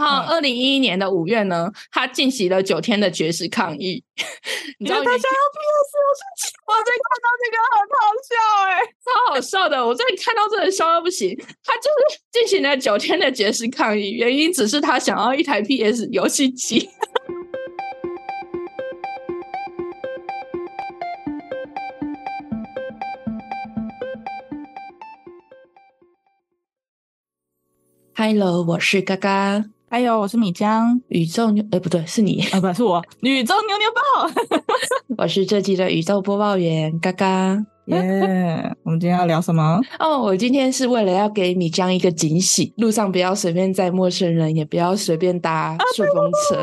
[0.00, 4.02] 然后二零一一年的五月呢，他进行了九天的绝食抗议。
[4.80, 5.92] 你知道大家要 PS，
[6.66, 8.34] 我最看到这个很好笑
[8.64, 9.86] 哎、欸，超好笑的。
[9.86, 11.36] 我最近看到这个笑到不行。
[11.62, 16.88] 他就是进行了九天的绝食抗议，原因只是他想要一台 PS 游戏机。
[28.14, 29.64] Hello，我是嘎嘎。
[29.92, 31.00] 还有，我是米江。
[31.08, 33.04] 宇宙牛，哎、欸，不对，是你啊， 不是我。
[33.22, 34.62] 宇宙牛牛报，
[35.18, 37.66] 我是这集的宇宙播报员嘎嘎。
[37.90, 39.80] 耶，yeah, 我们今天要聊什么？
[39.98, 46.58] 哦，我今天是为了要给米江一个惊喜，路上不要随便载陌生人，也不要随便搭顺风车。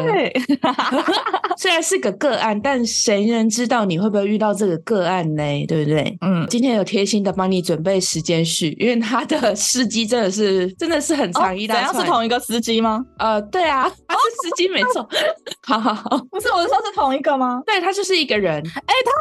[1.58, 5.66] 虽然是个个案，但谁能知道你会不会遇到这个个案呢？
[5.68, 6.18] 对不对？
[6.22, 11.88] 嗯，今天有贴心的帮你准备时间序，因为他的司机真的是真的是很长一大串。
[11.88, 13.04] 怎样是同一个司机吗？
[13.18, 15.08] 呃，对啊，他是司机没错。
[15.66, 17.62] 好好好，不是我是说是同一个吗？
[17.66, 18.56] 对，他就是一个人。
[18.56, 19.12] 哎、欸，他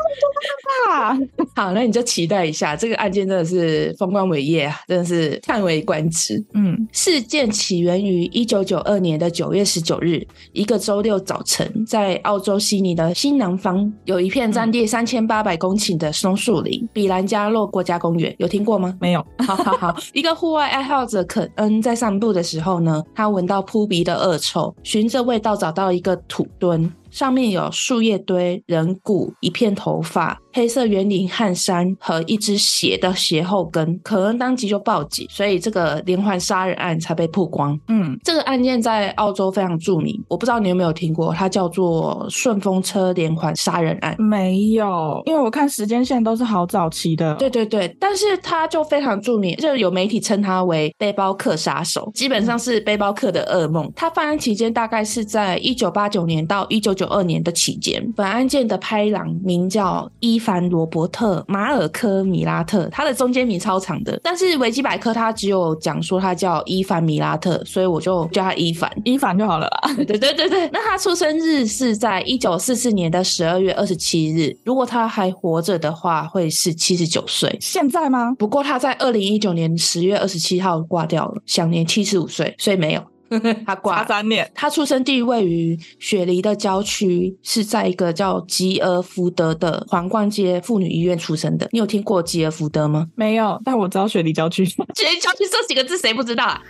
[1.09, 6.45] 很多好，那你就期待一下，这个案件真的是风光伟业啊，真的是叹为观止。
[6.53, 18.95] 嗯，事件起源于一九九二年的九月十九日，一个周六早晨，在澳洲悉尼的新南方有一片占地三千八百公顷的松树林——比兰加洛国家公园，有听过吗？
[19.01, 19.27] 没有。
[19.39, 26.93] 好好好， 一个户外爱好者肯恩在散步的时候呢，他闻到扑鼻的恶臭，循着味道找到一个土墩。
[27.09, 37.79] 上面有树叶堆、人骨、一片头发、黑色圆领汗衫和一只鞋的鞋后跟，可能当即就报警，所以这个连环杀人案才被曝光。
[37.89, 44.15] 嗯，这个案件在澳洲非常著名，我不知道你有没有听过，它叫做顺风车连环杀人案。
[44.19, 47.35] 没有，因为我看时间线都是好早期的。
[47.37, 53.91] 对对对，但是它就非常著名，就有媒体称它为背包客杀手，基本上是背包客的噩梦。
[53.97, 57.07] 他犯案期间大概是在一九八九年到一九九。
[57.07, 69.95] 二年的期间，本案件的拍档名叫伊凡罗伯特马尔科米拉特，他的中间名超长的，但是维基百科他只有讲说他叫伊凡米拉特，所以我就叫他伊凡，伊凡就好了啦。
[69.97, 77.59] 对对对对，那他出生日是在一九四四年的十二月二十七日，如果他还活着的话，会是七十九岁。
[77.61, 78.33] 现在吗？
[78.39, 83.03] 不过他在二零一九年十月二十七号挂掉了，享年七十五岁，所以没有。
[83.67, 84.51] 他挂三年。
[84.55, 91.69] 他出生地位于雪梨的郊区，是在一个叫吉尔福德的皇冠街妇女医院出生的。
[91.73, 93.07] 你有听过吉尔福德吗？
[93.15, 94.65] 没有，但我知道雪梨郊区。
[94.95, 96.61] 雪梨郊区这几个字谁不知道啊？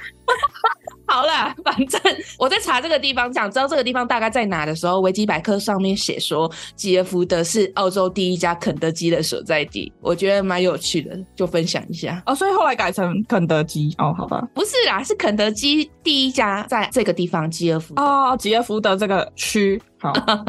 [1.09, 2.01] 好啦，反正
[2.39, 12.23] 我在查这个地方，想知道这个地方大概在哪的时候，维基百科上面写说吉尔福德是澳洲第一家肯德基的所在地，我觉得蛮有趣的，就分享一下。
[12.27, 14.47] 哦，所以后来改成肯德基哦，好吧？
[14.53, 19.81] 不是啦，是肯德基第一家在这个地方吉尔福德哦，吉尔福德这个区。
[20.13, 20.45] 好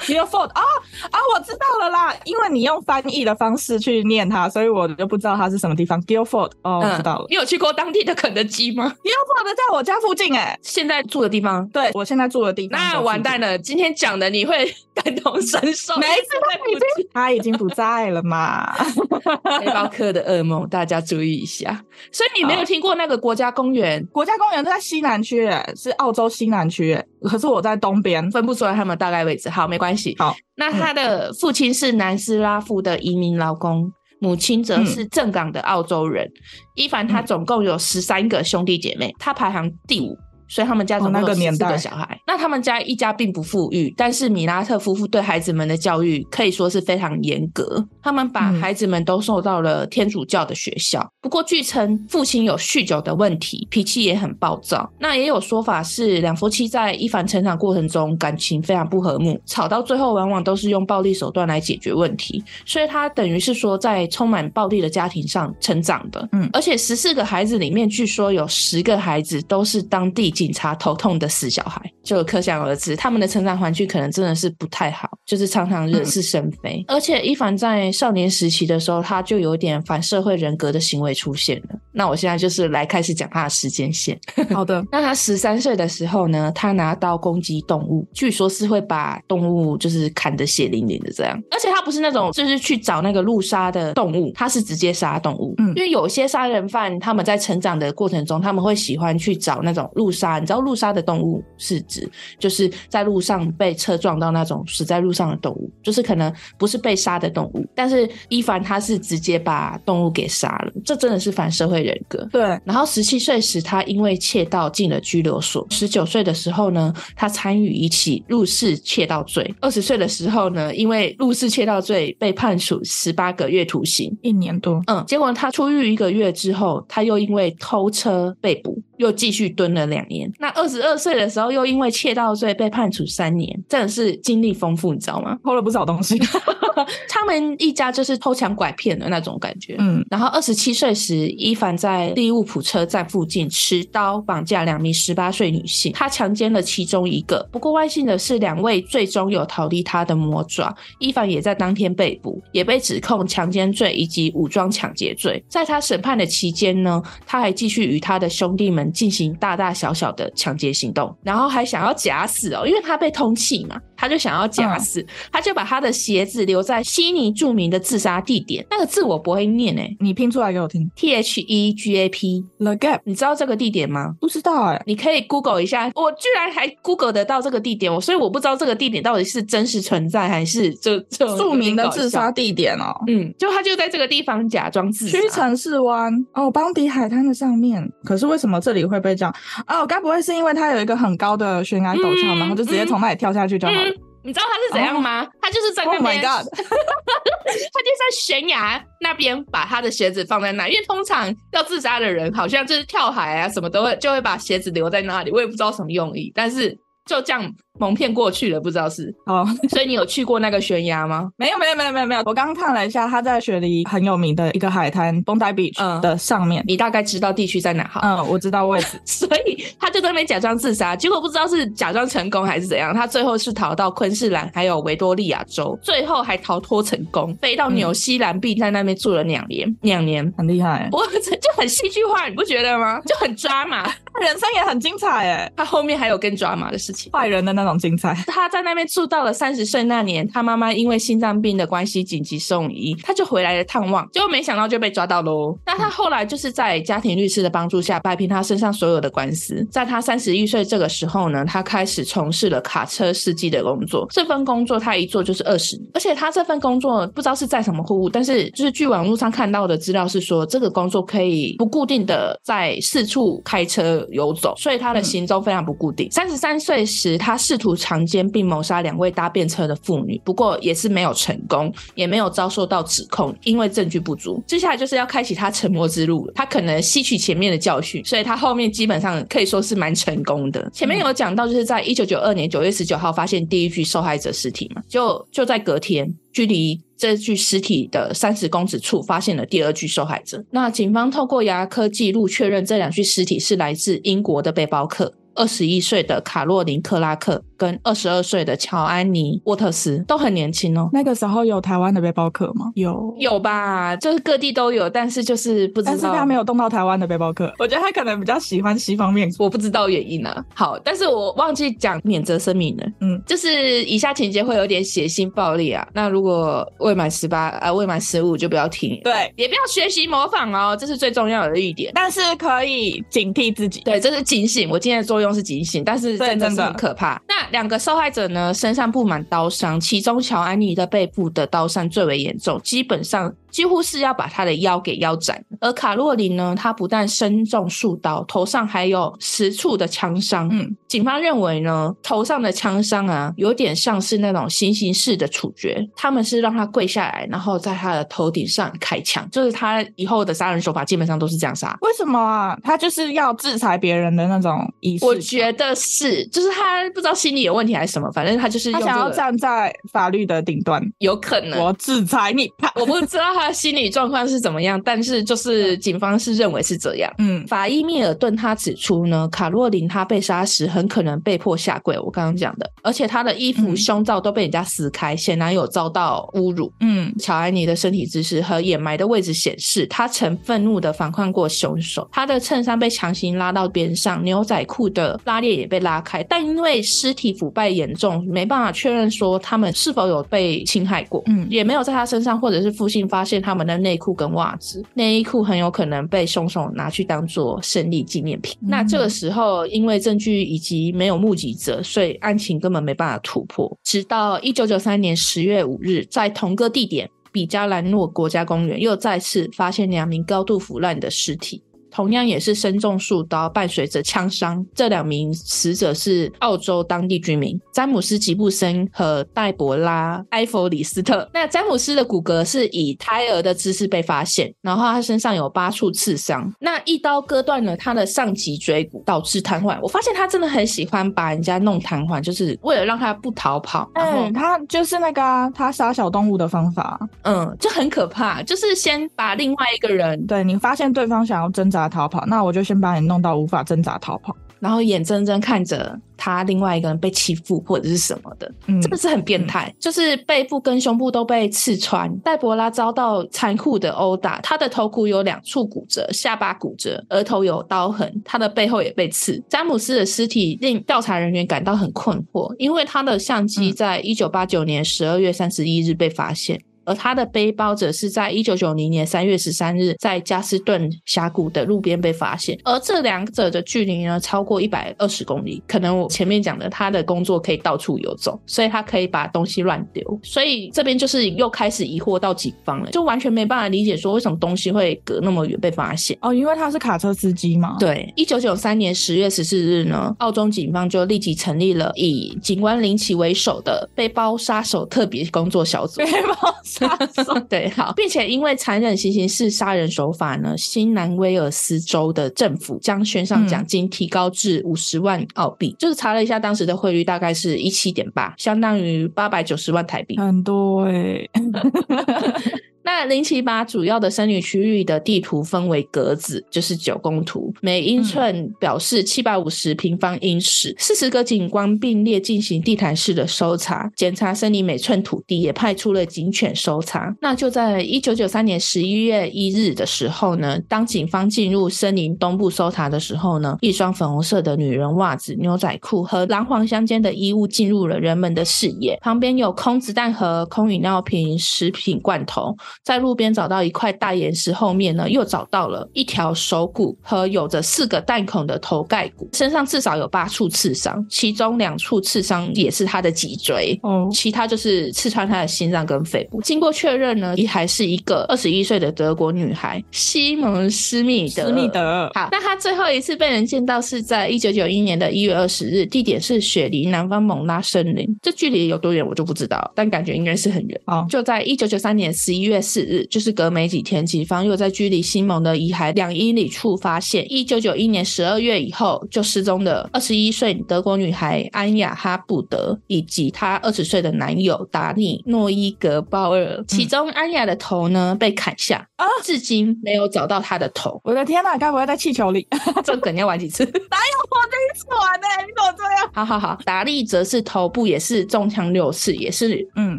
[0.00, 0.62] ，Guildford 啊
[1.10, 6.00] 啊，我知道了啦，因为你用翻译的方式去念它，所以我就不知道它是什么地方。
[6.02, 7.26] Guildford 哦，我知道了。
[7.28, 12.80] 你有去过当地的肯德基吗？Guildford 在我家附近哎，现在住的地方，对，我现在住的地方。
[12.80, 15.96] 那完蛋了，今天讲的你会感同身受。
[15.96, 18.72] 没错，他已经他已经不在了嘛。
[19.60, 21.84] 背包客的噩梦，大家注意一下。
[22.10, 24.04] 所以你没有听过那个国家公园？
[24.12, 29.50] 国家公园在西南区，是澳洲西南区，可是我在东边，分不出来他们大概位置。
[29.50, 30.14] 好，没关系。
[30.16, 36.24] 好，那他的父亲是南斯拉夫的移民劳工，嗯、母亲则是正港的澳洲人。
[36.24, 36.32] 嗯、
[36.76, 40.16] 伊凡他总共有十三个兄弟姐妹，他排行第五。
[40.52, 42.04] 所以他们家总共有四个小孩。
[42.14, 47.82] 哦，那他们家一家并不富裕，但是米拉特夫妇对孩子们的教育可以说是非常严格。
[48.02, 51.10] 他们把孩子们都送到了天主教的学校。
[51.22, 54.92] 不过据称父亲有酗酒的问题，脾气也很暴躁。
[54.98, 62.44] 那也有说法是两夫妻在伊凡成长过程中感情非常不和睦，吵到最后往往都是用暴力手段来解决问题。
[62.66, 66.28] 所以他等于是说在充满暴力的家庭上成长的。
[66.32, 70.30] 嗯，而且十四个孩子里面，据说有十个孩子都是当地。
[70.42, 76.84] 警察头痛的死小孩，就可想而知，他们的成长环境可能真的是不太好，就是常常惹是生非。
[76.88, 81.78] 嗯、而且伊凡在少年时期的时候，他就有点反社会人格的行为出现了。
[81.92, 84.18] 那我现在就是来开始讲他的时间线。
[84.50, 91.40] 好的， 那他十三岁的时候呢，他拿刀攻击动物，据说是会把动物就是砍得血淋淋的这样。
[91.52, 95.54] 而且他不是那种就是去找那个路杀的动物，他是直接杀动物。
[95.58, 100.31] 嗯，因为有些杀人犯他们在成长的过程中，他们会喜欢去找那种路杀。
[100.38, 112.26] 你知道路杀的动物是指，就是在路上被车撞到那种死在路上的动物，就是可能不是被杀的动物，但是伊凡他是直接把动物给杀了，这真的是反社会人格。
[112.32, 112.42] 对。
[112.64, 124.82] 然后十七岁时，他因为窃盗进了拘留所；十九岁的时候呢，他参与一起入室窃盗罪；二十岁的时候呢，因为入室窃盗罪被判处十八个月徒刑，一年多。
[124.86, 128.80] 嗯，结果他出狱一个月之后，他又因为偷车被捕。
[128.98, 130.30] 又继续蹲了两年。
[130.38, 135.38] 那二十二岁的时候，又因为窃盗罪被判处三年，真的是经历丰富，你知道吗？
[135.42, 136.18] 偷了不少东西。
[137.08, 139.76] 他们一家就是偷抢拐骗的那种感觉。
[139.78, 140.04] 嗯。
[140.10, 147.46] 然后二十七岁时，伊凡在利物浦车站附近持刀绑架两名十八岁女性，他强奸了其中一个。
[147.50, 150.74] 不过万幸的是，两位最终有逃离他的魔爪。
[150.98, 155.42] 伊凡也在当天被捕，也被指控强奸罪以及武装抢劫罪。
[155.48, 158.82] 在他审判的期间呢，他还继续与他的兄弟们。
[158.92, 168.66] 进行大大小小的抢劫行动，然后还想要假死哦，因为他被通缉嘛，他就想要假死，嗯、他就把他的鞋子留在悉尼著名的自杀地点。
[168.70, 170.90] 那个字我不会念诶，你拼出来给我听。
[170.96, 174.14] T H E G A P，The Gap，你知道这个地点吗？
[174.20, 175.90] 不知道哎，你可以 Google 一下。
[175.94, 182.94] 我居然还 Google 得到这个地点，我所以我不知道这个地点到底是真实存在还是就就著名的自杀地点哦。
[183.08, 185.18] 嗯，就他就在这个地方假装自杀。
[185.18, 187.90] 屈臣氏湾哦，邦迪海滩的上面。
[188.04, 188.82] 可是为什么这里？
[188.82, 189.32] 会被这样
[189.68, 193.88] 哦，该不会是因为它有一个很高的悬崖陡峭，嗯、然后就直接从那里跳下去就好了？
[193.90, 195.28] 嗯、你知道他是怎样吗？
[195.40, 207.52] 他、oh, 就是在那边， 他、oh、就在悬崖那边把他的鞋子放在那，因为通常要自杀的人好像就是跳海啊什么都会就会把鞋子留在那里，我也不知道什么用意，但是就这样。
[207.78, 211.30] 蒙骗过去了，不知道是哦， 所以你有去过那个悬崖吗？
[211.36, 212.22] 没有，没有，没有，没有，没有。
[212.26, 216.62] 我刚刚看了一下，他在雪梨很有名的一个海滩，Bondi Beach 的上面。
[216.66, 217.84] 你大概知道地区在哪？
[217.84, 219.00] 哈，嗯，我知道位置。
[219.04, 222.94] 所以他就在那边假装自杀，结果不知道是假装成功还是怎样。
[222.94, 230.88] 他最后是逃到昆士兰还有维多利亚州，最后还逃脱成功，飞到纽西兰并在那边住了两年，两年很厉害。
[230.92, 233.00] 我这 就很戏剧化，你不觉得吗？
[233.06, 233.84] 就很抓马，
[234.20, 235.50] 人生也很精彩哎。
[235.56, 238.14] 他后面还有更抓马的事情，坏人的那种精彩。
[238.28, 238.52] 他。
[238.52, 245.56] 在那边住到了三十岁那年，他妈妈因为心脏病的关系紧急送医，他就回来了探望，结果没想到就被抓到喽。
[245.64, 249.66] 那他后来就是在家庭律师的帮助下摆平他身上所有的官司。
[249.70, 254.06] 在他三十一岁这个时候呢，他开始从事了卡车司机的工作。
[254.10, 266.10] 这份工作他一做就是二十年，而且他这份工作不知道是在什么货物，但是就是据网络上看到的资料是说，这个工作可以不固定的在四处开车游走，所以他的行踪非常不固定。
[266.10, 274.42] 三十三岁时，他试图强奸并谋杀两位搭便车的妇女，不过也是没有成功，也没有遭受到指控，因为证据不足。
[274.46, 276.32] 接下来就是要开启他成魔之路了。
[276.34, 280.66] 他可能吸取前面的教训，所以他后面基本上可以说是蛮成功的。
[280.72, 290.42] 前面有讲到，就是在一九九二年九月十九号发现第一具受害者尸体嘛，就就在隔天，距离这具尸体的三十公尺处发现了第二具受害者。
[290.52, 295.12] 那警方透过牙科记录确认，这两具尸体是来自英国的背包客。
[295.34, 300.88] 二十一岁的卡洛琳·克拉克跟二十二岁的乔安妮·沃特斯都很年轻哦。
[300.92, 302.70] 那个时候有台湾的背包客吗？
[302.74, 305.92] 有，有吧，就是各地都有，但是就是不知道。
[305.92, 310.44] 但是他没有动到台湾的背包客，我觉得他可能比较喜欢西方面，我不知道原因啊。
[310.54, 312.86] 好，但是我忘记讲免责声明了。
[313.00, 315.86] 嗯，就是以下情节会有点血腥暴力啊。
[315.94, 319.00] 那如果未满十八啊，未满十五就不要听。
[319.02, 321.92] 对，也不要学习模仿哦，这是最重要的一点。
[321.94, 323.80] 但是可以警惕自己。
[323.80, 324.68] 对，这是警醒。
[324.68, 327.18] 我今天的作用是警醒，但是真的是很可怕。
[327.26, 333.34] 那两个受害者呢，身上布满刀伤，其中乔安妮的背部的刀伤最为严重，基本上。
[333.52, 340.48] 几乎是要把他的腰给腰斩，而卡洛琳呢，他不但身中数刀，头上还有十处的枪伤。
[340.50, 345.86] 嗯，警方认为呢，头上的枪伤啊，有点像是那种行刑式的处决。
[345.94, 351.76] 他们是让他跪下来，然后在他的头顶上开枪，就是他以后的杀人手法基本上都是这样杀。
[351.82, 352.58] 为什么啊？
[352.64, 355.04] 他就是要制裁别人的那种意思。
[355.04, 361.62] 我觉得是，就是他不知道心理有问题还是什么，反正他就是他想要站在法律的顶端，有可能。
[361.62, 363.41] 我制裁你，我不知道他。
[363.42, 364.80] 他心理状况是怎么样？
[364.84, 367.12] 但是就是警方是认为是这样。
[367.18, 376.72] 嗯，法医密尔顿他指出呢，卡洛琳她被杀时很可能被迫下跪，我刚刚讲的，而且她的衣服、胸罩都被人家撕开，显然有遭到侮辱。
[376.78, 382.08] 嗯，乔安妮的身体姿势和掩埋的位置显示，她曾愤怒的反抗过凶手。
[382.12, 391.20] 她的衬衫被强行拉到边上，牛仔裤的拉链也被拉开，但因为尸体腐败严重，没办法确认说他们是否有被侵害过。
[391.26, 393.31] 嗯，也没有在他身上或者是附近发现。
[393.32, 398.54] 现他们的内裤跟袜子，内衣裤很有可能被凶手拿去当做胜利纪念品。
[398.60, 403.74] 嗯、那这个时候，因为证据以及没有目击者，所以案情根本没办法突破。
[403.82, 411.62] 直到一九九三年十月五日，在同个地点比加兰诺国家公园，又再次发现两名高度腐烂的尸体。
[411.92, 414.64] 同样也是身中数刀，伴随着枪伤。
[414.74, 421.28] 这两名死者是澳洲当地居民詹姆斯·吉布森和黛博拉·埃弗里斯特。
[421.34, 426.50] 那詹姆斯的骨骼是以胎儿的姿势被发现，然后他身上有八处刺伤。
[426.60, 429.78] 那一刀割断了他的上脊椎骨，导致瘫痪。
[429.82, 433.90] 我发现他真的很喜欢把人家弄瘫痪，就是为了让他不逃跑。
[433.94, 436.98] 嗯，他就是那个、啊、他杀小动物的方法。
[437.24, 441.81] 嗯，就很可怕，就是先把另外一个人，对，你发现对方想要挣扎。
[441.88, 449.68] 逃跑，那我就先把你弄到无法挣扎逃跑，然后眼睁睁看着他另外一个人被欺负或者是什么的，嗯，真的是很变态。
[449.68, 459.42] 嗯、就是背部跟胸部都被刺穿，黛博拉遭到残酷的殴打，他的头骨有两处骨折，下巴骨折，额头有刀痕，他的背后也被刺。
[459.48, 466.60] 詹姆斯的尸体令调查人员感到很困惑，因为他的相机在一九八九年十二月三十一日被发现。
[466.84, 475.62] 而他的背包则是在一九九零年三月十三日在加斯顿峡谷的路边被发现，而这两者的距离呢，超过一百二十公里。
[475.66, 480.02] 可能我前面讲的他的工作可以到处游走，所以他可以把东西乱丢。
[480.22, 486.16] 所以这边就是又开始疑惑到警方了，就完全没办法理解说为什么东西会隔那么远被发现。
[486.20, 487.76] 哦，因为他是卡车司机嘛。
[487.78, 495.98] 对，一九九三年十月十四日呢，澳洲警方就立即成立了以警官林奇为首的背包杀手特别工作小组。
[495.98, 496.54] 背包。
[497.48, 511.30] 对，好，并且因为残忍行刑式杀人手法呢，新南威尔斯州的政府将悬赏奖金提高至五十万澳币，嗯、就是查了一下当时的汇率，大概是一七点八，相当于八百九十万台币，很多哎、欸。
[512.84, 520.74] 那林奇把主要的森林区域的地图分为格子，就是九宫图，每英寸表示七百五十平方英尺。
[520.78, 527.14] 四十个警官并列进行地毯式的搜查，检查森林每寸土地，也派出了警犬搜查。
[527.20, 538.98] 那就在一九九三年十一月一日的时候呢，当警方进入森林东部搜查的时候呢，一双粉红色的女人袜子、牛仔裤和蓝黄相间的衣物进入了人们的视野。
[539.00, 542.56] 旁边有空子弹盒、空饮料瓶、食品罐头。
[542.84, 556.40] 在路边找到一块大岩石后面呢，又找到了一条手骨和有着四个弹孔的头盖骨，身上至少有八处刺伤，其中两处刺伤也是他的脊椎，哦，其他就是刺穿他的心脏跟肺部。
[556.42, 561.46] 经过确认呢，也还是一个二十一岁的德国女孩西蒙斯密德。
[561.46, 570.80] 斯密德，好，那她最后一次被人见到是在一九九一年的一月二十日，地点是雪梨南方蒙拉森林，这距离有多远我就不知道，但感觉应该是很远。
[570.86, 572.61] 哦，就在一九九三年十一月。
[572.62, 586.64] 四日，就是隔没几天，警方又在距离西蒙的遗骸两英里处发现，一九九一年十二月以后就失踪的二十一岁德国女孩安雅哈布德以及她二十岁的男友达尼诺伊格鲍尔。
[586.68, 591.00] 其中安雅的头呢被砍下啊，至今没有找到她的头。
[591.02, 592.46] 我的天哪，该不会在气球里？
[592.84, 593.64] 这梗要玩几次？
[593.66, 593.82] 哪有
[594.30, 595.26] 我第一次玩呢？
[595.46, 596.10] 你怎么这样？
[596.14, 599.98] 好好好，达利则是头部也是中枪六次，也是嗯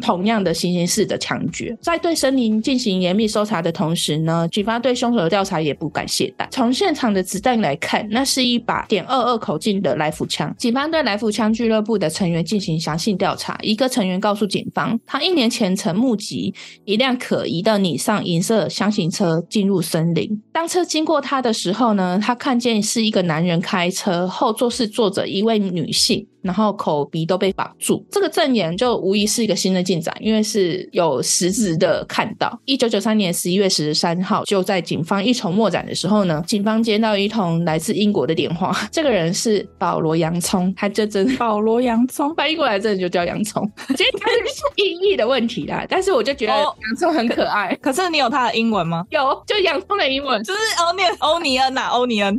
[0.00, 2.53] 同样的行刑式的枪决，在对森林。
[2.60, 6.46] 进行严密搜查的同时呢，警方对凶手的调查也不敢懈怠。
[6.50, 10.54] 从现场的子弹来看，那是一把点二二口径的来福枪。
[10.58, 13.58] 警方对来福枪俱乐部的成员进行详细调查。
[13.62, 20.42] 一个成员告诉警方，他一年前曾目击一辆可疑的拟上银色厢型车进入森林。
[20.52, 26.26] 当车经过他的时候呢，他看见是一个男人开车，后座是坐着一位女性。
[26.44, 32.56] 然后口鼻都被绑住，这个证言就无疑是一个新的进展，因为是有实质的看到。
[32.66, 43.66] 一九九三年十一月十三号，就在警方一筹莫展的时候呢，警方接到一通来自英国的电话， 这个人是保罗洋葱，他就真 保罗洋葱翻译过来，这里就叫洋葱。
[43.96, 47.72] 其实它是音译的问题啦，但是我就觉得洋葱很可爱。
[47.72, 49.06] 哦、可，可是你有他的英文吗？
[49.08, 52.38] 有，就洋葱的英文，就是欧念欧尼恩呐、啊，欧尼恩。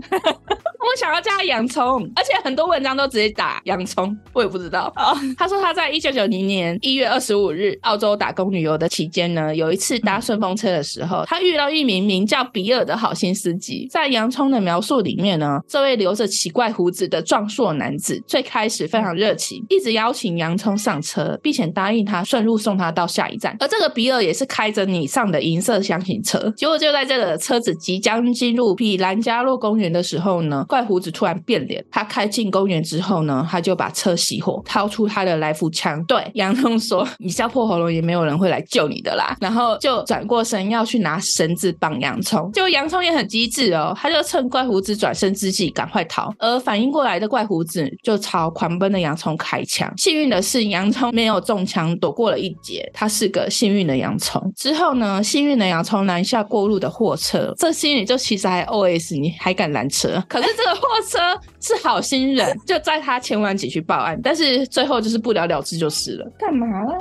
[0.85, 4.93] 我想要叫他洋葱，而且很多文章都直接打洋葱，我也不知道。
[4.95, 5.17] Oh.
[5.37, 13.87] 他说他在一九九零年一月二十五日澳洲打工旅游的期间呢，有一次搭顺风车的时候，他遇到一名名叫比尔的好心司机。
[13.89, 23.55] 在洋葱的描述里面呢，这位留着奇怪胡子的壮硕男子最开始非常热情，一直邀请洋葱上车，并且答应他顺路送他到下一站。
[23.59, 26.53] 而这个比尔也是开着你上的银色箱型车。
[26.55, 30.63] 结果就在这个车子即将进入比兰加洛公园的时候呢。
[30.75, 49.89] 怪胡子突然变脸，他开进公园之后呢，他就把车熄火，掏出他的来福枪，对洋葱说：“你笑破喉咙也没有人会来救你的啦。”然后就转过身要去拿绳子绑洋葱，结果洋葱也很机智哦，他就趁怪胡子转身之际赶快逃，而反应过来的怪胡子就朝狂奔的洋葱开枪。
[49.96, 52.91] 幸运的是，洋葱没有中枪，躲过了一劫。
[52.94, 54.51] 他是个幸运的洋葱。
[54.58, 60.22] 之后呢，幸运的洋葱拦下过路的货车，这心里就其实还 OS：你还敢拦车？
[60.27, 61.19] 可是这 个货车
[61.62, 66.27] 是好心人，就载他千万级去报案，但是最后就是不了了之就是了。
[66.39, 66.93] 干嘛呢？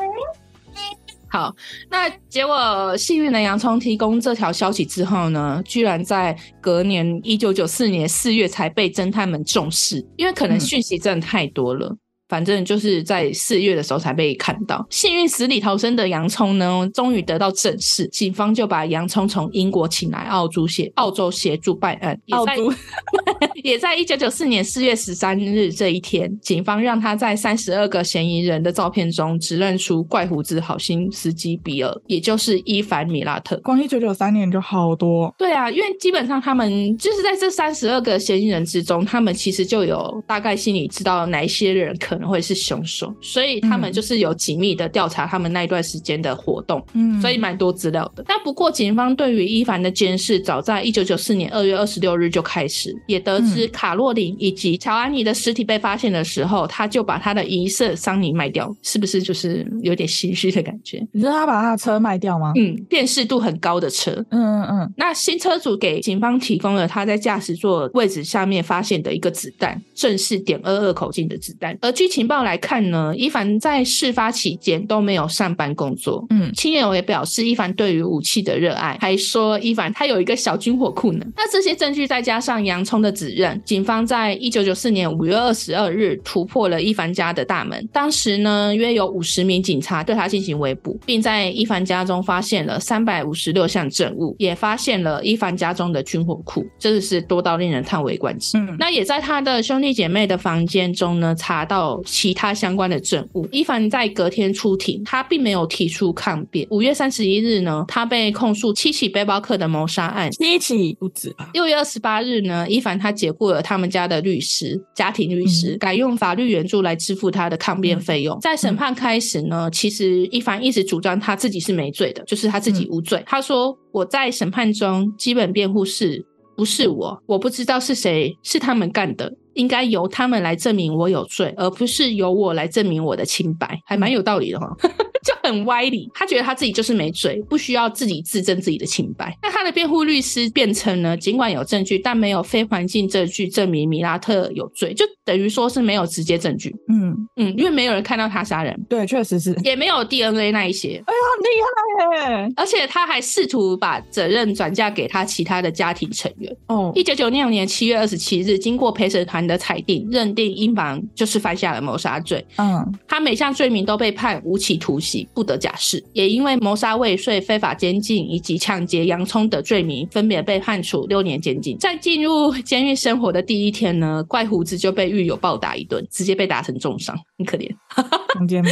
[1.30, 1.52] 好，
[1.90, 11.88] 那结果幸运的洋葱提供这条消息之后呢，居然在隔年一九九四年四月才被侦探们重视，因为可能讯息真的太多了。
[11.88, 11.99] 嗯
[12.34, 14.84] 反正就是在四月的时候才被看到。
[14.90, 22.18] 幸运死里逃生的洋葱呢，终于得到正视，警方就把洋葱从英国请来澳洲协澳洲协助办案。
[22.30, 22.74] 澳洲
[23.62, 33.56] 也在一九九四年四月十三日这一天，警方让他在三十二个嫌疑人的照片中指认出怪胡子好心司机比尔，也就是伊凡米拉特。
[33.58, 35.32] 光一九九三年就好多。
[35.38, 42.24] 对啊，因为基本上他们就是在这三十二个嫌疑人之中，他们其实就有大概心里知道哪一些人可能。
[42.26, 48.25] 会是凶手，所以他们就是有紧密的调查他们那一段时间的活动，嗯，所以蛮多资料的。
[48.26, 61.07] 但不过，警方对于伊凡的监视早在一九九四年二月二十六日就开始，也得知卡洛琳以及乔安妮的尸体被发现的时候，他就把他的银色桑尼卖掉，是不是就是有点心虚的感觉？
[61.12, 62.52] 你知道他把他的车卖掉吗？
[62.57, 64.93] 嗯，辨识度很高的车，嗯嗯嗯。
[64.97, 76.25] 那新车主给警方提供了他在驾驶座位置下面发现的一个子弹，正是点二二口径的子弹，而据情报来看呢，伊凡在事发期间都没有上班工作。
[76.30, 81.26] 嗯，亲友也表示伊凡对于武器的热爱，还说伊凡他有一个小军火库呢。
[81.37, 87.85] 那这些证据再加上洋葱的指认，警方在一九九四年五月二十二日突破了伊凡家的大门。
[87.92, 98.56] 当时呢，约有五十名警察对他进行围捕，并在伊凡家中发现了三百五十六项证物，也发现了伊凡家中的军火库，真的是多到令人叹为观止。
[98.56, 103.46] 嗯，那也在他的兄弟姐妹的房间中呢，查到其他相关的证物。
[103.52, 106.66] 伊凡在隔天出庭，他并没有提出抗辩。
[106.70, 111.50] 五月三十一日呢，他被控诉七起背包客的谋杀案，七起不止吧。
[111.54, 118.36] 六月二十八日呢，伊凡他解雇了他们家的律师，家庭律师，嗯、改用法律援助来支付他的抗辩费用。
[118.36, 123.19] 嗯、在审判开始呢，其实伊凡一直主张他自己是没罪的，就是他自己无罪。
[123.19, 126.25] 嗯、他说：“我在审判中基本辩护是，
[126.56, 134.69] 不是我，我不知道是谁，是他们干的。”应该由他们来证明我有罪，而不是由我来证明我的清白，还蛮有道理的哈。
[135.25, 139.32] 就很歪理，他觉得他自己就是没罪，不需要自己自证自己的清白。
[139.40, 146.75] 那他的辩护律师辩称呢，尽管有证据，但没有非环境证据证明米拉特有罪，就等于说是没有直接证据。
[146.89, 151.02] 嗯嗯，因为没有人看到他杀人，对，确实是，也没有 DNA 那一些。
[151.06, 152.52] 哎呀，很厉害耶！
[152.56, 156.54] 而且他还试图把责任转嫁给他其他的家庭成员。
[156.69, 162.45] 哦，一九九六年七月二十七日，经过陪审团的裁定，认定英凡就是犯下了谋杀罪。
[162.58, 165.26] 嗯，他每项罪名都被判无期徒刑。
[165.34, 171.76] 不得假释，也因为谋杀未遂、非法监禁以及抢劫洋葱的罪名，分别被判处六年监禁。
[171.78, 177.70] 在进入监狱生活的第一天呢，怪胡子就被狱友暴打一顿，直接被打成重伤，很可怜。
[178.34, 178.70] 强奸吗？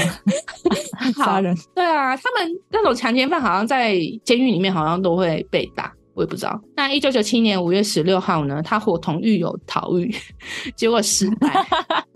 [1.25, 1.57] 杀人？
[1.75, 5.93] 对啊，他们那种强奸犯好像在监狱里面好像都会被打。
[6.15, 6.61] 我也不知道。
[6.77, 10.15] 那一九九七年五月十六号呢，他伙同狱友逃狱，
[10.77, 11.67] 结果失败。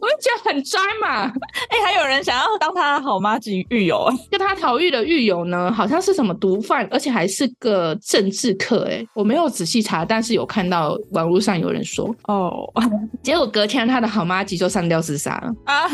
[0.06, 1.24] 我就觉得很渣嘛。
[1.68, 8.84] 哎、欸，还有人想要当他好妈吉狱友，跟他逃狱的狱友呢，好像是什么毒贩，而且还是个政治客。
[8.88, 12.72] 哎，我没有仔细查，但是有看到网络上有人说哦。
[13.22, 15.88] 结果隔天他的好妈吉就上吊自杀了啊，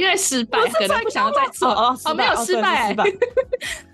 [0.00, 2.92] 因为失败，可能不想要再做哦，哦，没有失败。
[2.92, 3.04] 哦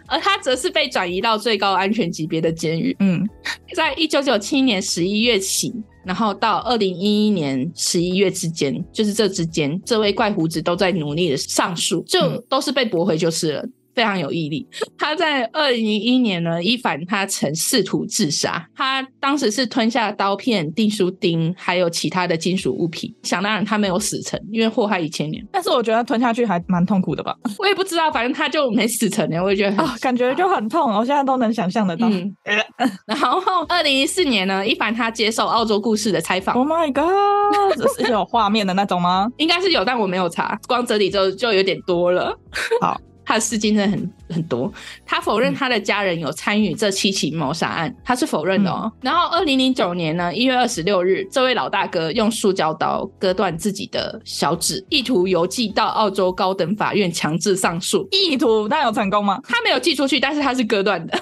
[0.09, 2.97] 而他则是被转移到最高安全级别的监狱。
[3.01, 3.29] 嗯，
[3.75, 5.75] 在一九九七年十一月起，
[6.07, 13.69] 然后到二零一一年十一月之间，就是这之间，这位怪胡子都在努力的上诉，就都是被驳回就是了。
[13.97, 14.69] 非常有毅力。
[14.99, 23.13] 他在二零零一年呢，伊凡他曾试图自杀，他当时是吞下刀片、订书钉，还有其他的金属物品。
[23.23, 25.45] 想当然，他没有死成，因为祸害一千年。
[25.51, 27.35] 但是我觉得吞下去还蛮痛苦的吧？
[27.59, 29.43] 我也不知道，反正他就没死成呢。
[29.43, 30.93] 我也觉得感觉就很痛。
[30.93, 32.07] 我现在都能想象得到。
[32.11, 32.37] 嗯、
[33.07, 36.55] 然后二零一四年呢，伊凡他接受澳洲故事的采访。
[36.55, 37.77] Oh my god！
[37.77, 39.29] 这是有画面的那种吗？
[39.39, 40.59] 应该是有，但我没有查。
[40.69, 42.39] 光这里就就有点多了。
[42.81, 43.01] 好。
[43.27, 44.73] 他的事情真的很很多。
[45.05, 48.83] 他否认他的家人有参与这七起谋杀案，他是否认的哦。
[48.85, 58.09] 嗯、然后二零零九年呢，一月二十六日，这位老大哥用塑胶刀割断自己的小指，意图邮寄到澳洲高等法院强制上诉。
[58.13, 59.41] 意图，他有成功吗？
[59.45, 61.19] 他没有寄出去，但是他是割断的。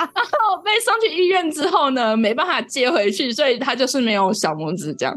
[0.14, 5.16] 然后被送去医院之后呢，没办法接回去，所以他就是没有小拇指这样。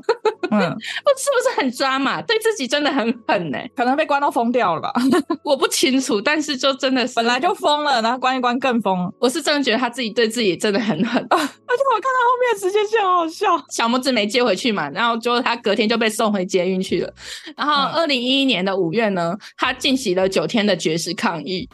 [0.52, 0.60] 嗯，
[1.18, 2.22] 是不是很抓嘛？
[2.22, 3.72] 对自己真的很狠呢、欸？
[3.76, 4.94] 可能被关到疯掉了吧？
[5.44, 9.12] 我不清楚，但是就真的是本来就疯了，然后关一关更疯。
[9.20, 11.22] 我是真的觉得他自己对自己真的很狠。
[11.30, 17.14] 而且我看到后面时间线好好笑，小拇指没接回去嘛，然后就他隔天就被送回监狱去了。
[17.56, 21.70] 然后二零一一年的五月呢，他进行了九天的绝食抗议。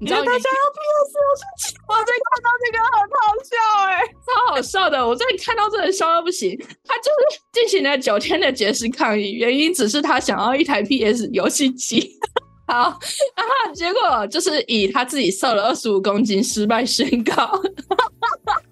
[0.00, 3.54] 你知道大家要 PS 我生气，我在看到这个很好笑
[3.88, 6.56] 哎、超好笑的，我真的看到真的笑到不行。
[6.84, 12.18] 他就是进行了九天的节食抗议，原因只是他想要一台 PS 游戏机。
[12.66, 12.98] 好，
[13.36, 17.60] 然后结果就是以他自己瘦了二十五公斤失败宣告。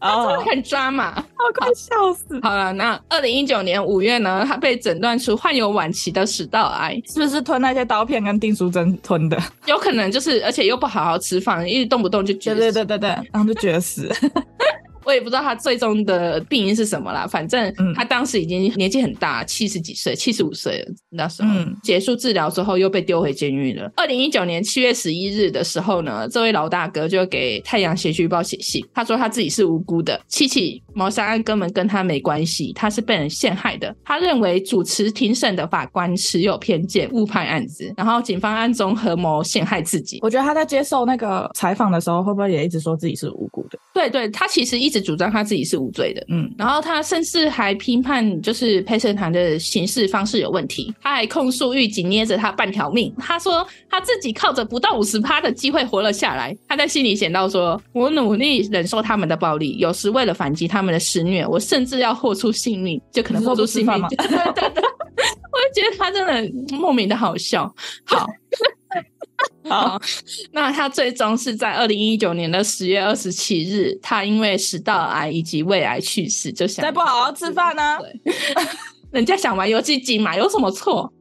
[0.01, 1.23] 真的很抓马，好
[1.55, 2.41] 快笑死。
[2.43, 9.41] 好了，那二零一九年五月呢，他被诊断出患有晚期的食道癌，是不是吞那些刀片跟订书针吞的？
[9.67, 12.57] 有可能就是，而且又不好好吃饭，一直动不动就绝食。
[12.57, 14.11] 对对对对对，然后就绝食。
[15.05, 20.89] 我也不知道他最终的病因是什么啦，反正他当时已经年纪很大，七十几岁，七十五岁了。
[21.11, 23.91] 那时候、嗯、结束治疗之后，又被丢回监狱了。
[23.97, 33.95] 二零一九年七月十一日的时候呢，这位老大哥就给《太阳协讯报》写信，他说他自己是无辜的，七起谋杀案根本跟他没关系，他是被人陷害的。
[34.05, 40.19] 他认为主持庭审的法官持有偏见，误判案子，然后警方暗中合谋陷害自己。
[40.23, 43.79] 我觉得他在接受那个采访的时候，会不会也一直说自己是无辜的？
[43.95, 64.65] 对对，他其实一直主张他自己是无罪的，嗯，然后他甚至还批判就是陪审团的行事方式有问题，他还控诉狱警捏着他半条命，他说他自己靠着不到五十趴的机会活了下来，他在心里写到说，我努力忍受他们的暴力，有时为了反击他们的施虐，我甚至要豁出性命，就可能豁出性命， 对对对，
[65.53, 67.73] 我就觉得他真的莫名的好笑，
[68.05, 68.27] 好。
[69.69, 70.01] 好，
[70.53, 77.99] 那他最终是在二零一九年的十月二十七日，他因为食道癌以及胃癌去世，就想再不好好吃饭呢？
[78.01, 78.35] 对，
[79.13, 81.13] 人家想玩游戏机嘛，有什么错？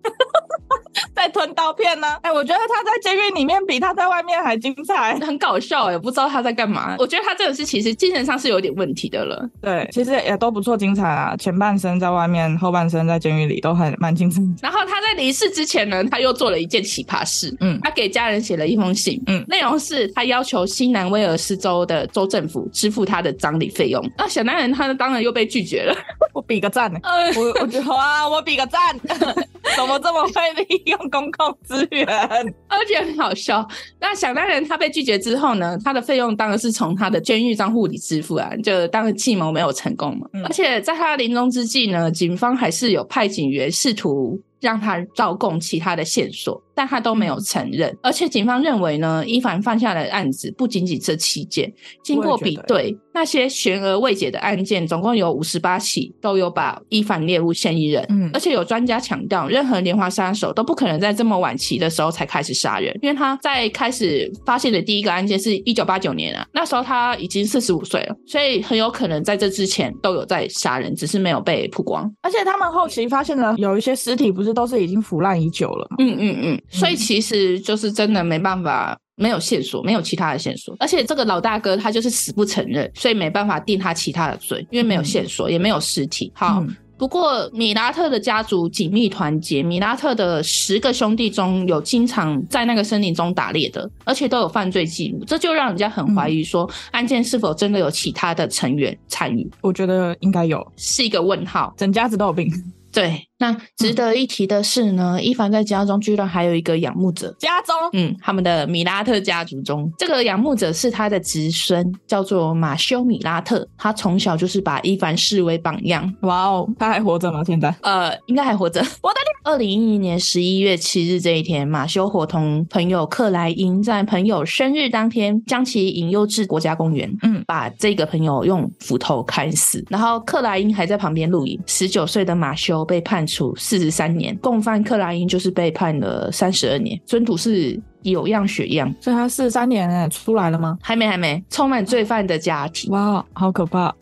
[1.21, 2.07] 在吞刀片呢？
[2.23, 6.95] 哎、欸，我觉得他在监狱里面比他在外面还精彩，很搞笑哎、欸，不知道他在干嘛。
[6.97, 9.47] 我觉得他这个是其实精神上是有点问题的了。
[9.61, 11.37] 对，其实也都不错，精彩啊。
[11.37, 14.41] 前半生在外面，后半生在监狱里都还蛮精彩。
[14.63, 17.55] 然后他在离世之前呢，他又做了一件奇葩事。
[17.59, 19.21] 嗯，他给家人写了一封信。
[19.27, 24.03] 嗯，内容是他要求新南威尔士州的州政府支付他的葬礼费用。
[24.17, 25.95] 那小男人他当然又被拒绝了。
[26.33, 27.39] 我比个赞呢、欸。
[27.39, 28.97] 我我觉得哇，我比个赞，
[29.77, 30.81] 怎么这么费力？
[30.85, 32.07] 用公共资源，
[32.67, 33.67] 而且很好笑。
[33.99, 40.27] 那想当然，他被拒绝之后呢，他的费用当然是从他的监狱账户里支付啊，就当然计谋没有成功嘛。
[40.33, 46.61] 嗯、而且在他临终之际呢，警方还是有派警员试图让他招供其他的线索。
[46.73, 51.71] 但他都没有承认，而且警方认为呢，伊凡犯下的案子不仅仅这七件。
[52.01, 58.03] 经过比对，那些悬而未解的案件，总共有五十八起，都有把伊凡列入嫌疑人。
[58.09, 72.11] 嗯，而且有专家强调，任何连环杀手都不可能在这么晚期的时候才开始杀人，因为他在开始发现的第一个案件是一九八九年啊，那时候他已经四十五岁了，所以很有可能在这之前都有在杀人，只是没有被曝光。
[72.21, 75.97] 而且他们后期发现了有一些尸体，不是都是已经腐烂已久了吗？
[75.99, 76.61] 嗯嗯嗯。
[76.69, 86.31] 所以其实就是真的没办法，没有线索，没有其他的线索，而且这个老大哥他就是死不承认，所以没办法定他其他的罪，因为没有线索，嗯、也没有尸体。
[86.33, 99.49] 好，嗯、不过米拉特的家族紧密团结，米拉特的十个兄弟中有经常在那个森林中打猎的，而且都有犯罪记录，这就让人家很怀疑说，案件是否真的有其他的成员参与？
[99.61, 102.51] 我觉得应该有，是一个问号，整家子都有病。
[102.91, 107.35] 对，那值得一提的是呢，嗯、伊凡在家中居然还有一个仰慕者。
[107.39, 113.67] 家中，嗯，他们的米拉特家族中，这个仰慕者是他的侄孙，叫做马修米拉特。
[113.75, 116.13] 他从小就是把伊凡视为榜样。
[116.21, 117.43] 哇哦，他还活着吗？
[117.43, 117.75] 现在？
[117.81, 118.79] 呃，应该还活着。
[119.01, 119.31] 我的天！
[119.43, 129.83] 二零一零年十一月七日这一天，马修伙同朋友克莱因在朋友生日当天将其引诱至国家公园，嗯，把这个朋友用斧头砍死。
[129.89, 131.59] 然后克莱因还在旁边录影。
[131.65, 136.99] 十九岁的马修被判处四十三年，共犯克莱因就是被判了三十二年。
[137.05, 140.77] 尊土是有样学样，所以他四十三年哎，出来了吗？
[140.81, 141.43] 还没，还没。
[141.49, 143.93] 充满罪犯的家庭，哇，好可怕！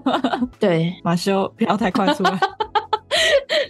[0.58, 2.38] 对，马修不要太快出来。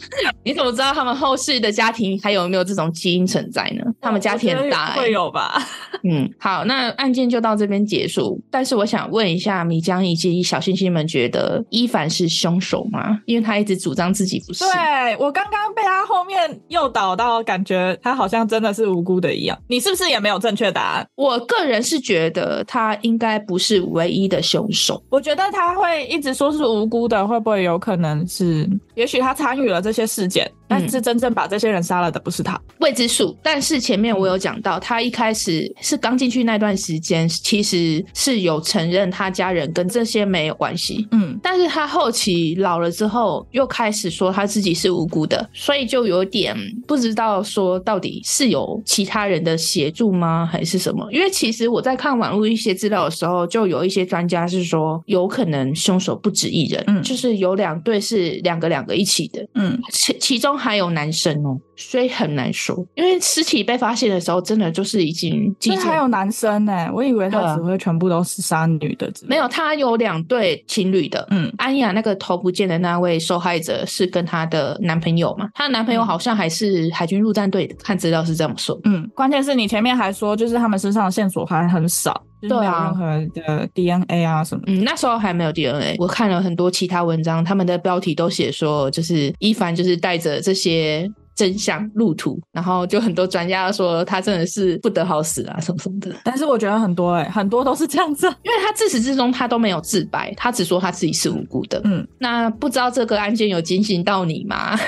[0.44, 3.84] 你怎么知道他们后世的家庭还有没有这种基因存在呢？
[4.00, 5.62] 他们家庭很大，欸，会有吧？
[6.04, 8.40] 嗯，好，那案件就到这边结束。
[8.50, 13.20] 但是我想问一下米江以及小星星们，觉得伊凡是凶手吗？
[13.26, 14.64] 因为他一直主张自己不是。
[14.64, 19.58] 对，我刚刚被他后面诱导到，感觉他好像真的是无辜的一样。
[19.68, 21.06] 你是不是也没有正确答案？
[21.16, 25.02] 我个人是觉得他应该不是唯一的凶手。
[25.10, 28.68] 我觉得他会一直说是无辜的，会不会有可能是？
[29.00, 30.50] 也许他参与了这些事件。
[30.68, 33.36] 但是真正把这些人杀了的不是他，未知数。
[33.42, 41.08] 但是前面我有讲到，他一开始是刚进去那段时间，其实是有承认他家人跟这些没有关系。
[41.10, 51.04] 嗯，但是他后期老了之后，又开始说他自己是无辜的，所以就有点不知道说到底是有其他人的协助吗，还是什么？
[51.10, 60.50] 因为其实我在看网络一些资料的时候，就有一些专家是说，有可能凶手不止一人，嗯，就是有两对是两个两个一起的，嗯，其其中。
[60.60, 62.76] 还有男生哦，所以很难说。
[62.94, 65.54] 因为尸体被发现的时候，真的就是已经。
[65.58, 69.10] 其实还有男生呢，我以为他只会全部都是杀女的。
[69.26, 71.26] 没有，他有两对情侣的。
[71.30, 75.48] 嗯，安雅那个头不见的那位受害者是跟她的男朋友嘛？
[75.54, 78.78] 她的男朋友好像还是海军陆战队的，看资料是这么说。
[78.84, 82.22] 嗯，关键是你前面还说，就是他们身上的线索还很少。
[82.48, 84.62] 对啊，任何的 DNA 啊什么？
[84.66, 85.96] 嗯，那时候还没有 DNA。
[85.98, 96.14] 我看了很多其他文章，他们的标题都写说，就是伊凡就是带着这些真相入土，然后就很多专家说他真的是不得好死啊什么什么的。
[96.22, 101.80] 但是我觉得很多哎、欸，很多都是这样子， 因为他自始至终他都没有自白，他只说他自己是无辜的。
[101.84, 104.78] 嗯，那不知道这个案件有惊醒到你吗？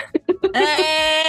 [0.55, 0.76] 哎、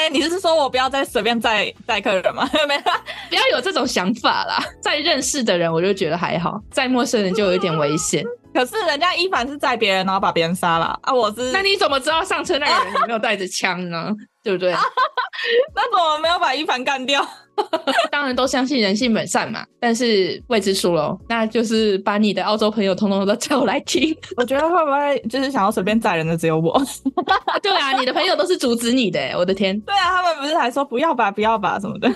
[0.06, 2.50] 欸，你是说我不要再随便载载客人吗？
[2.68, 2.82] 没有，
[3.30, 4.58] 不要有这种想法啦。
[4.82, 8.24] 在认识的人，我就觉得还好；在陌生人就有一点危险。
[8.54, 11.14] 可是人家一凡是载别人，然后把别人杀了啊！
[11.14, 14.12] 我是，那你怎么知道上车那个人有没有带着枪呢？
[14.44, 14.72] 对不对？
[15.76, 17.26] 那怎么没有把一凡干掉？
[18.12, 21.18] 当然都相信人性本善嘛，但是未知数喽。
[21.28, 24.16] 那就是把你的澳洲朋友通通都叫来听。
[24.38, 26.82] 我觉得会不会就是想要随便宰人的只有我？
[27.62, 29.80] 对啊，你的朋友都是阻止你的，我的天！
[29.82, 32.10] 对啊，他们不是还说不要吧，不要吧什么的。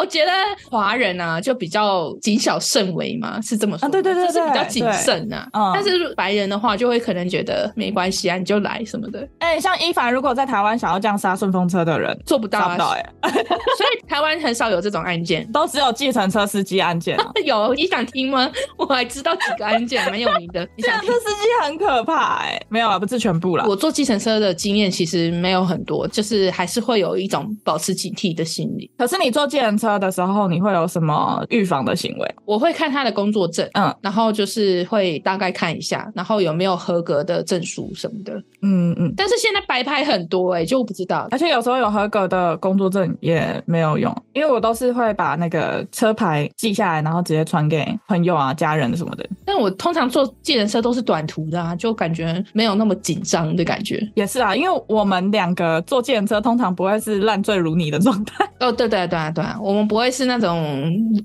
[0.00, 0.32] 我觉得
[0.70, 3.86] 华人啊，就比较谨小慎微嘛，是这么说。
[3.86, 5.46] 啊，对对对，对，是比较谨慎啊。
[5.52, 5.72] 嗯。
[5.74, 9.28] 但是白人的话，就会可能觉得没关系啊，你就来什么的。
[9.40, 13.06] 哎、欸，像伊凡如果在台湾想要这样杀顺风车的人，做不到，啊，做不到哎。
[13.30, 17.30] 所以台湾很少有这种案件， 都只有计程车司机案件，啊。
[17.44, 18.50] 有，你想听吗？
[18.78, 20.64] 我还知道几个案件蛮有名的。
[20.78, 22.66] 计程车司机很可怕哎，欸。
[22.70, 23.66] 没有啊，不是全部啦。
[23.68, 28.90] 我坐计程车的经验其实没有很多，就是还是会有一种保持警惕的心理。
[28.96, 32.34] 可是你坐计程车的时候，你会有什么预防的行为？
[32.44, 39.12] 我会看他的工作证，嗯，然后就是会大概看一下，然后有没有合格的证书什么的，嗯嗯。
[39.16, 41.28] 但是现在白牌很多哎、欸，就不知道。
[41.30, 49.26] 而且有时候有合格的工作证也没有用，因为我都是会把那个车牌记下来，然后直接传给朋友啊、家人什么的。
[49.52, 54.00] 但我通常坐计程车都是短途的啊，就感觉没有那么紧张的感觉。
[54.14, 58.48] 也是啊，因为我们两个坐计程车通常不会是烂醉如泥的状态。
[58.60, 60.60] 哦，对对对啊对啊，我们不会是那种。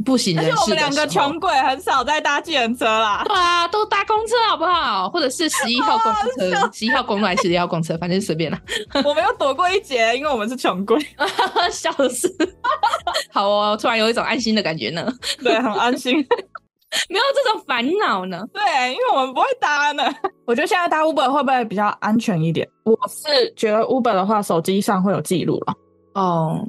[0.03, 3.23] 不行，而且我们两个穷鬼很少在搭计程车啦。
[3.25, 5.09] 对啊，都搭公车好不好？
[5.09, 6.11] 或者是十一号公
[6.49, 8.59] 车，十一号公路还是十一号公车，反正随便啦。
[9.03, 10.97] 我们有躲过一劫，因为我们是穷鬼。
[11.71, 12.33] 笑死！
[13.31, 15.11] 好哦，突然有一种安心的感觉呢。
[15.43, 16.25] 对，很安心，
[17.09, 18.43] 没有这种烦恼呢。
[18.53, 20.03] 对，因为我们不会搭呢。
[20.45, 22.67] 我觉得现在搭 Uber 会不会比较安全一点？
[22.83, 25.73] 我是觉得 Uber 的话，手机上会有记录了。
[26.13, 26.63] 哦，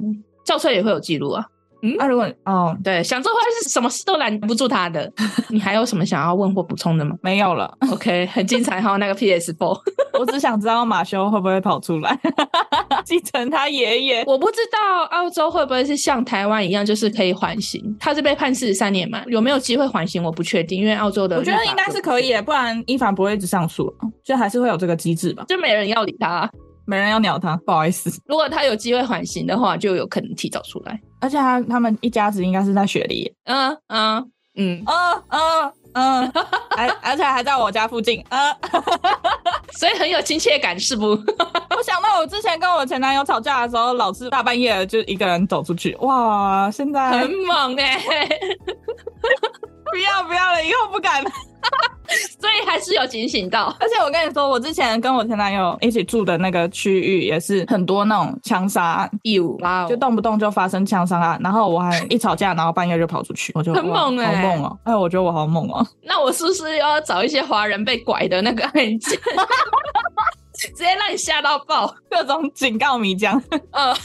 [0.45, 1.45] 轿车也会有记录啊。
[1.81, 5.11] 嗯，那、啊、如果哦，对，想做坏事，什么事都拦不住他的。
[5.49, 7.15] 你还有什么想要问或补充的吗？
[7.21, 7.71] 没有了。
[7.91, 9.79] OK，很精彩哈，那个 PS Four。
[10.19, 12.19] 我只想知道马修会不会跑出来
[13.05, 14.23] 继承他爷爷。
[14.25, 17.95] 我不知道澳洲会不会是像台湾一样，就是可以缓刑。
[17.99, 20.23] 他是被判四十三年嘛，有没有机会缓刑？
[20.23, 21.37] 我不确定，因为澳洲的。
[21.37, 25.45] 我觉得应该是可以，不然伊凡不会一直上诉，就还是会有这个机制吧。
[25.47, 26.49] 就没人要理他。
[26.87, 28.09] 没人要鸟他，不好意思。
[28.25, 30.99] 如果他有机会缓刑的话，就有可能提早出来。
[31.19, 36.31] 而且他他们一家子应该是在雪梨，嗯嗯嗯嗯嗯嗯，
[36.75, 38.55] 还而且还在我家附近，嗯，
[39.73, 41.07] 所以很有亲切感，是不？
[41.75, 48.29] 我想到我之前跟我前男友吵架的时候，老是大半夜就一个人走出去，哇，现在很猛哎、欸！
[49.89, 51.31] 不要不要了，以后不敢了。
[52.39, 59.57] 所以还是有警醒到，而且我跟你说，我之前跟我前男友一起住的那个区域也是很多那种枪杀案，有，
[59.89, 64.79] 就动不动就发生枪杀案，然后我还一吵架，然后半夜就跑出去，我就很猛哎、欸，好猛哦、喔！
[64.85, 65.86] 哎，我觉得我好猛哦、喔。
[66.03, 68.99] 那我是不是要找一些华人被拐的那个案件？
[70.57, 73.39] 直接让你吓到爆，各种警告米浆，
[73.71, 73.95] 呃，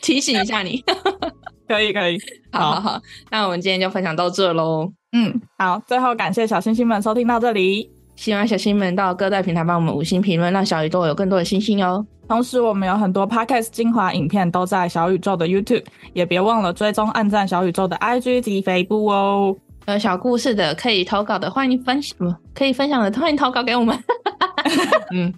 [0.00, 0.84] 提醒一下你，
[1.66, 2.16] 可 以可以，
[2.52, 4.92] 好好好，那我们今天就分享到这喽。
[5.12, 12.06] 嗯，好，最后感谢小星星们收听到这里，希望小星们到各大平台帮我们五星评论，让小宇宙有更多的星星哦。
[12.28, 19.56] 同时，我们有很多 podcast 精华影片都在小宇宙的 YouTube，也别忘了追踪、按赞小宇宙的 IG 及 Facebook 哦。
[19.92, 22.16] 有小故事的可以投稿的，欢迎分享，
[22.54, 23.98] 可以分享的欢迎投稿给我们。
[25.14, 25.32] 嗯，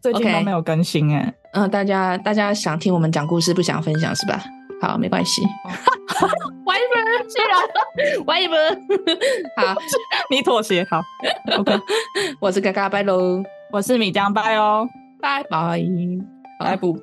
[0.00, 1.32] 最近都没有更新哎。
[1.52, 4.42] 嗯、呃，大家大家想听我们讲故事，不想分享是吧？
[4.82, 5.42] 好，没关系。
[6.64, 8.58] 歪门， 虽然歪门。
[9.56, 9.80] 好，
[10.28, 11.00] 你妥协好。
[11.56, 11.72] OK，
[12.40, 14.88] 我是嘎嘎拜喽，我是米江拜哦，
[15.20, 15.80] 拜拜，
[16.58, 16.98] 拜不。